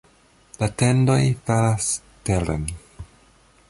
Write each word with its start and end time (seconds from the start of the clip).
La 0.61 0.69
tendoj 0.83 1.19
falas 1.51 1.93
teren. 2.31 2.69